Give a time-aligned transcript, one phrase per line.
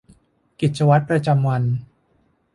[0.59, 1.63] กิจวัตรประจำวัน